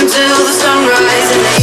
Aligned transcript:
until 0.00 0.44
the 0.46 0.52
sunrise 0.52 1.57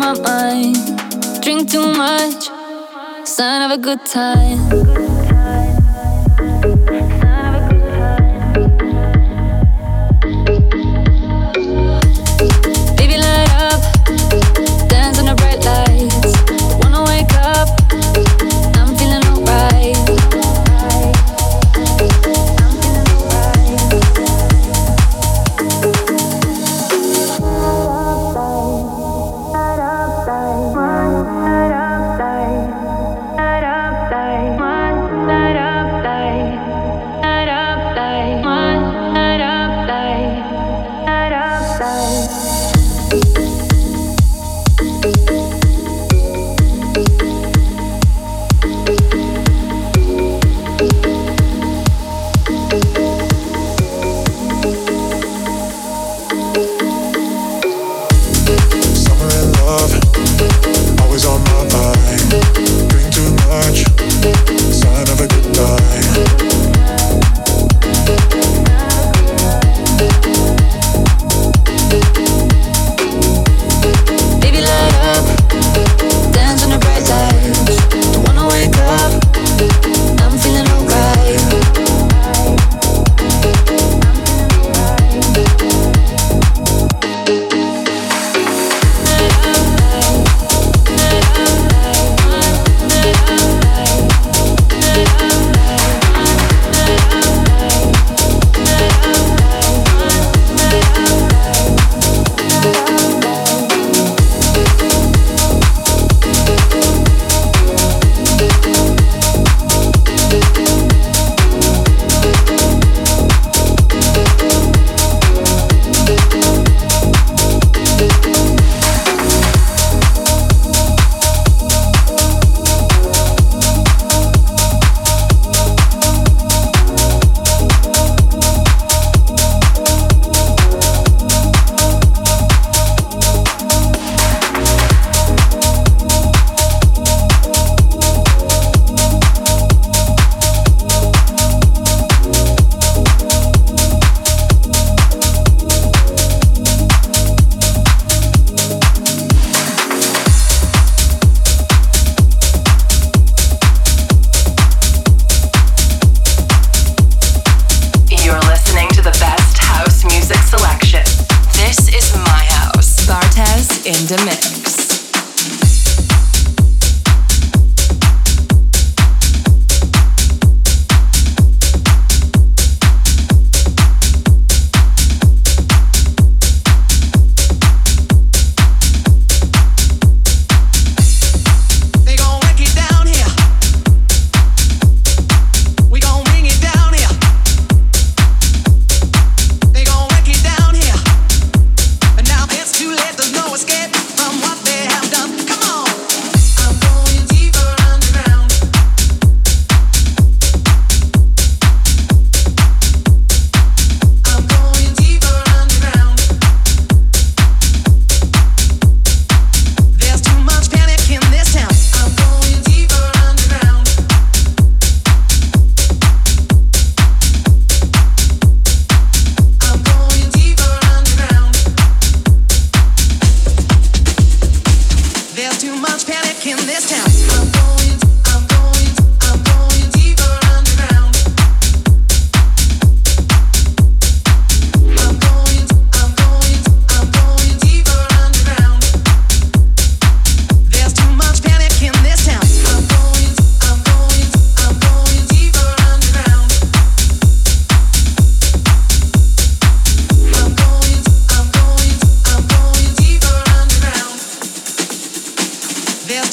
my 0.00 0.18
mind. 0.20 0.76
Drink 1.42 1.70
too 1.70 1.92
much, 1.92 2.48
sign 3.24 3.60
of 3.62 3.70
a 3.70 3.78
good 3.78 4.04
time. 4.06 5.09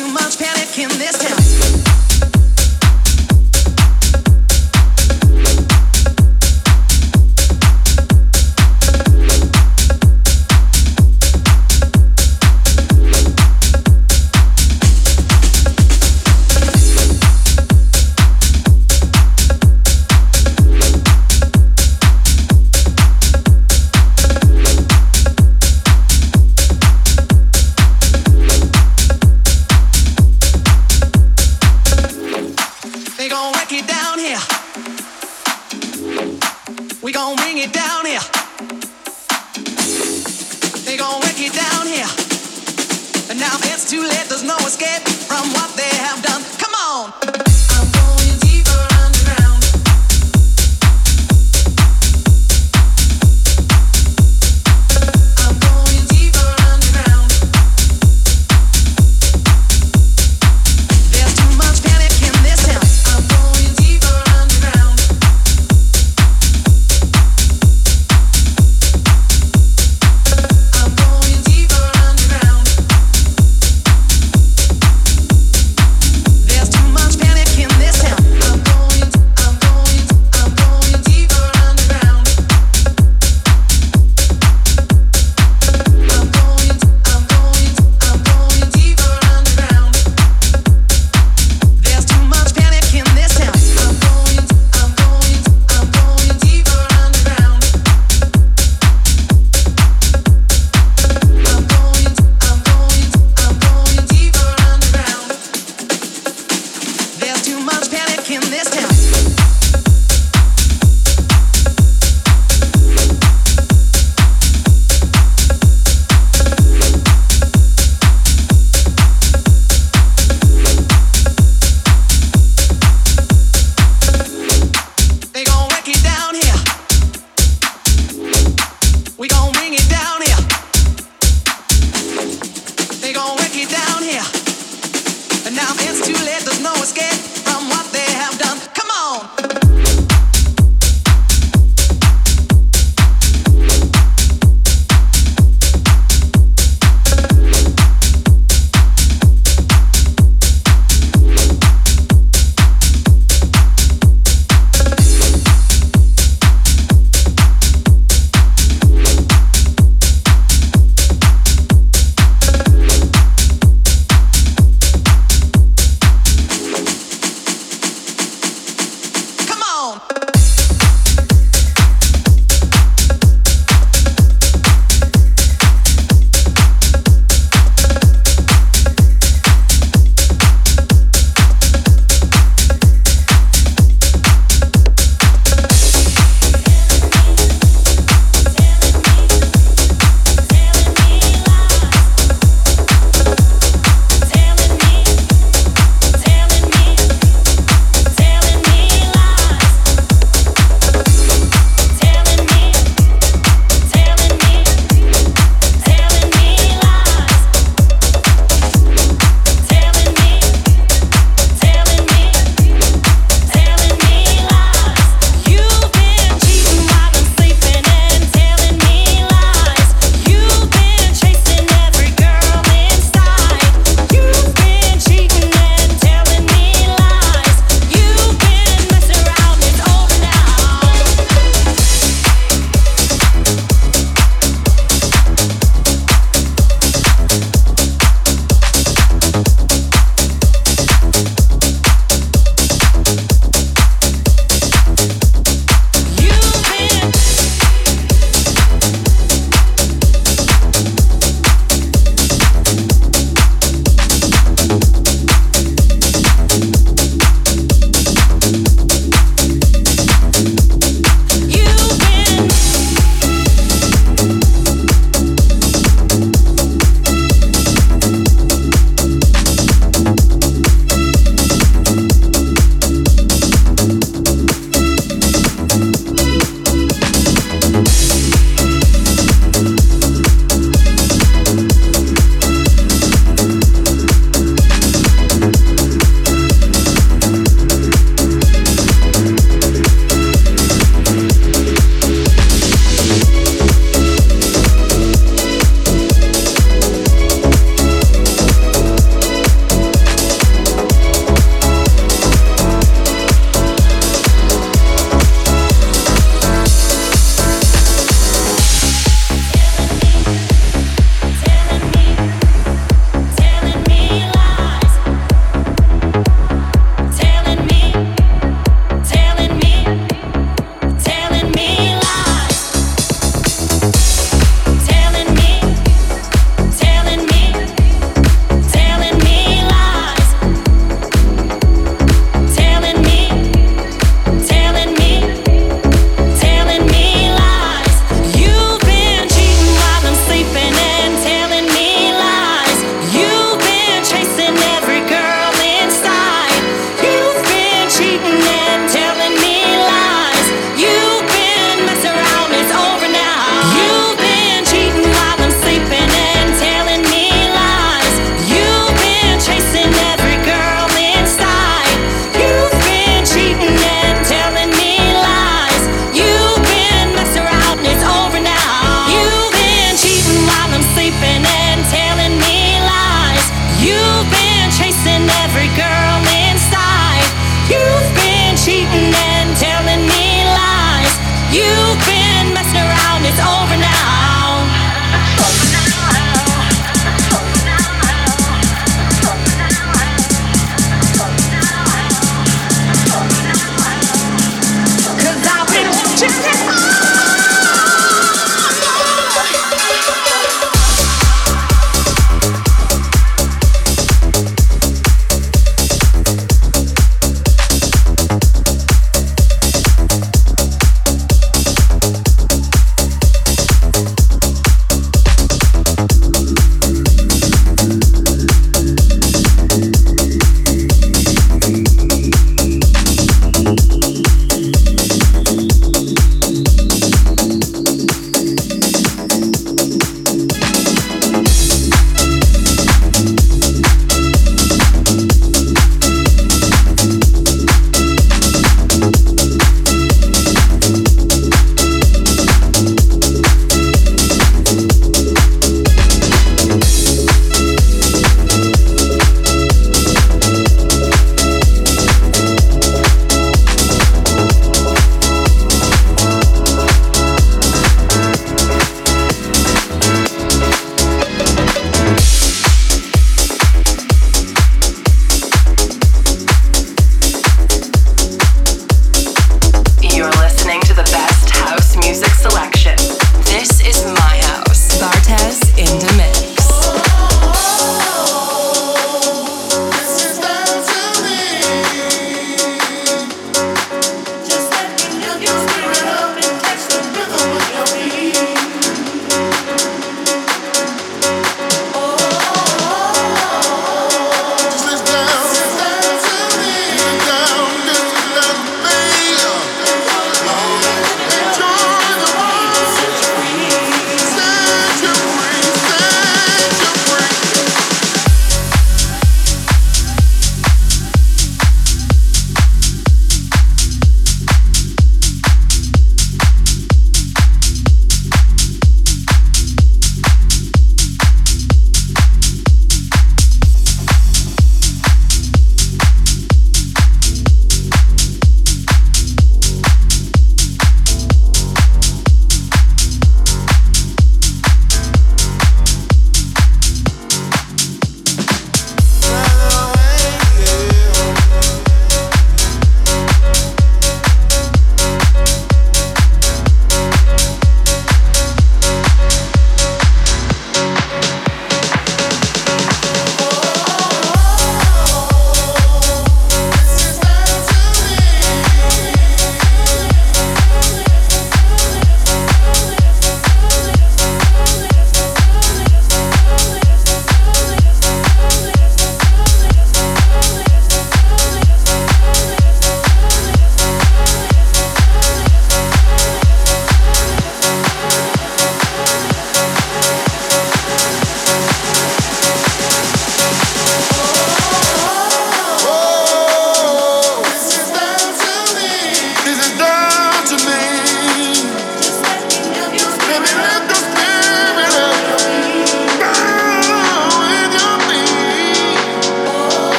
too 0.00 0.12
much 0.12 0.38
panic 0.38 0.78
in 0.78 0.88
this 0.98 1.18
town. 1.18 1.89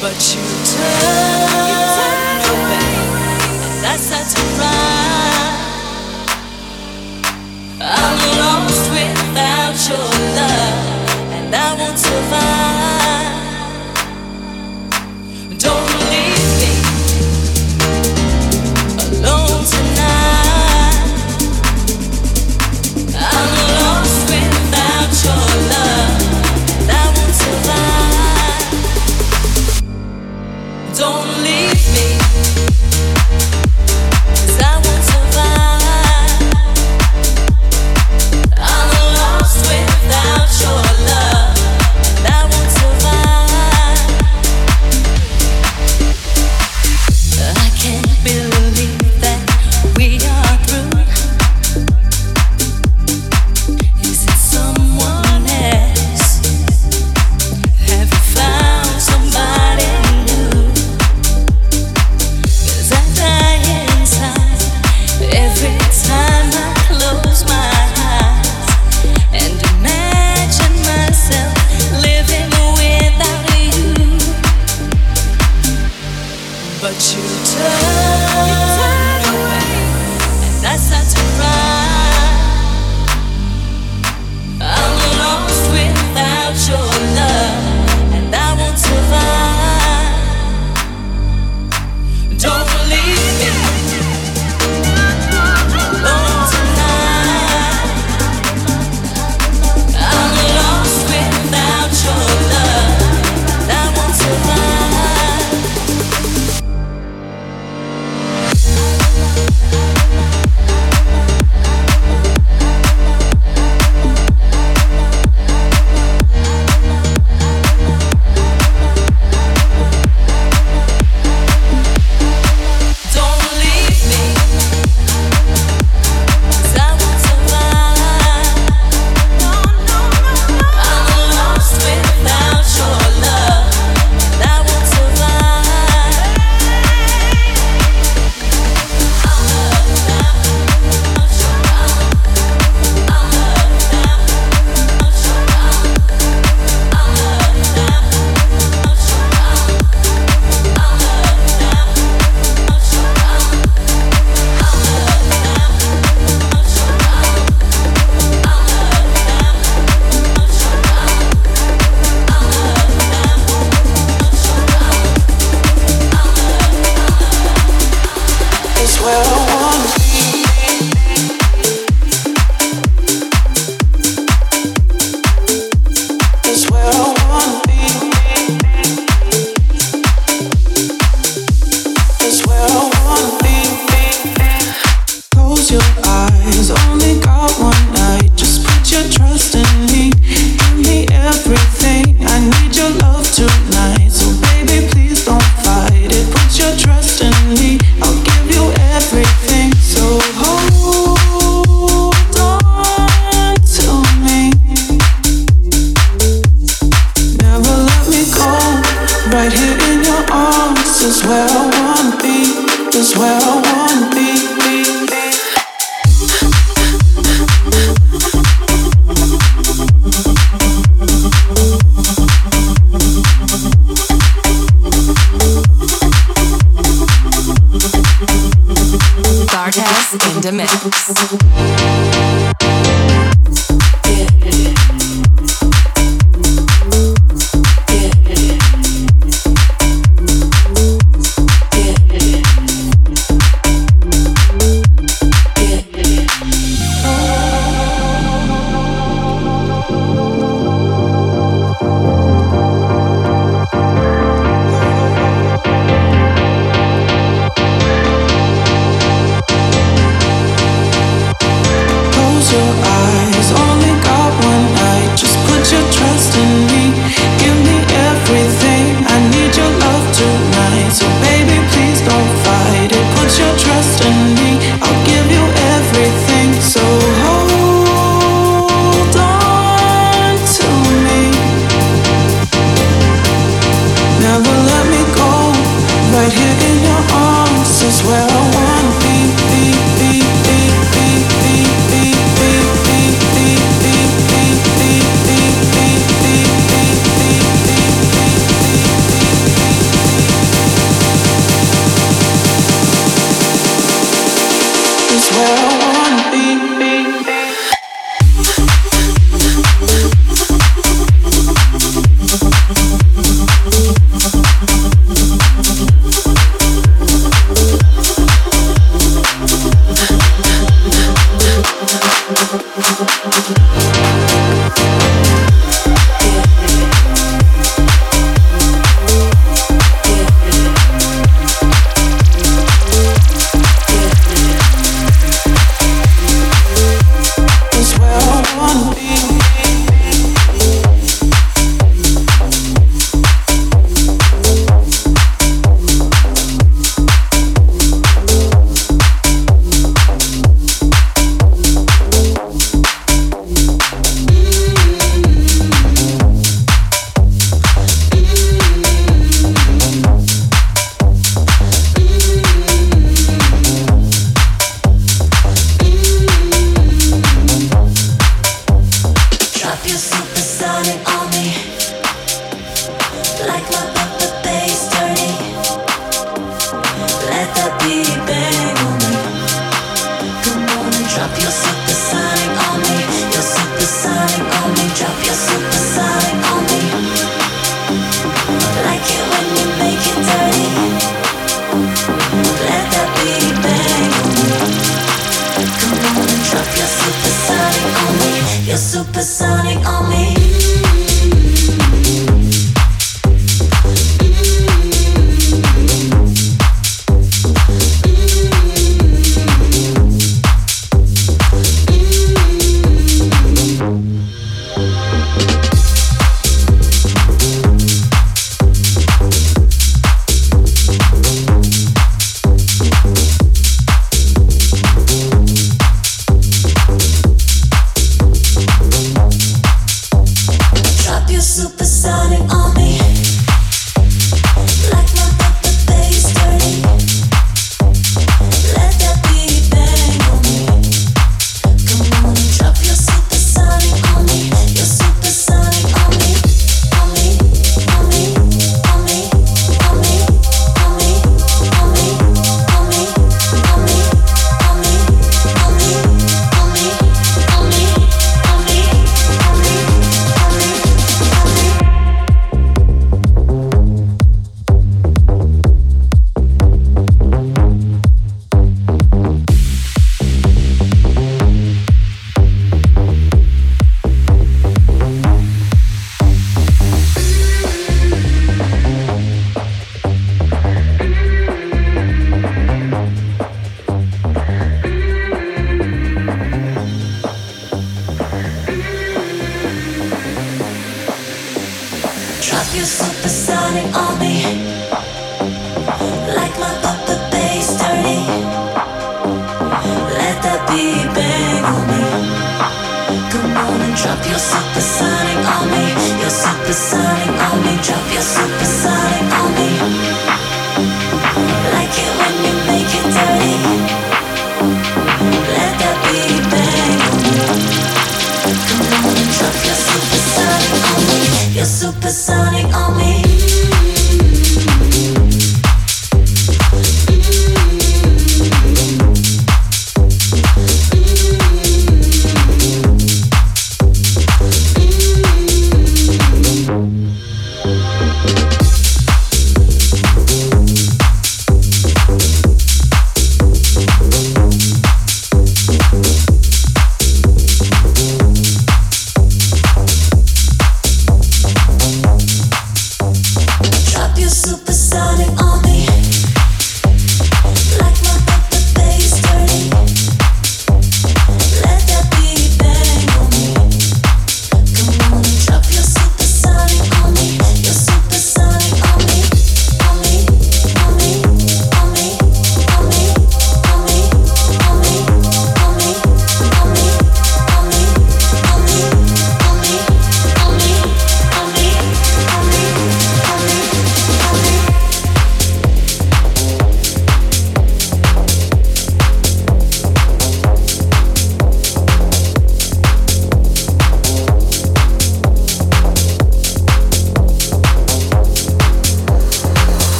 But 0.00 0.34
you 0.34 0.42
turned 0.64 1.27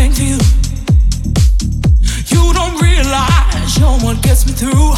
everything 0.00 0.12
to 0.14 0.24
you. 0.24 0.38
You 2.32 2.52
don't 2.54 2.80
realize 2.80 3.78
you're 3.78 3.98
what 4.00 4.22
gets 4.22 4.46
me 4.46 4.52
through. 4.52 4.92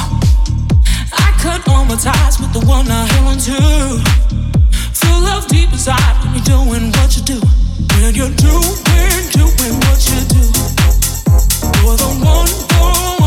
I 1.12 1.34
cut 1.40 1.66
all 1.68 1.84
my 1.84 1.96
ties 1.96 2.38
with 2.38 2.52
the 2.52 2.64
one 2.66 2.88
I 2.88 3.04
held 3.06 3.28
on 3.28 3.38
to. 3.38 3.58
Full 4.92 5.26
of 5.26 5.46
deep 5.48 5.72
inside 5.72 6.14
when 6.22 6.34
you're 6.34 6.44
doing 6.44 6.92
what 6.92 7.16
you 7.16 7.22
do. 7.22 7.40
When 8.00 8.14
you're 8.14 8.36
doing, 8.36 9.22
doing 9.34 9.74
what 9.84 9.98
you 10.08 10.20
do. 10.30 10.42
You're 11.82 11.96
the 11.96 12.10
one, 12.22 12.48
one. 12.80 13.21